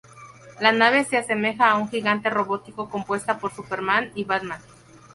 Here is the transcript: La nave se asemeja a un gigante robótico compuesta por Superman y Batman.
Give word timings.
La 0.59 0.71
nave 0.71 1.03
se 1.03 1.15
asemeja 1.17 1.69
a 1.69 1.77
un 1.77 1.87
gigante 1.87 2.31
robótico 2.31 2.89
compuesta 2.89 3.37
por 3.37 3.53
Superman 3.53 4.09
y 4.15 4.23
Batman. 4.23 4.59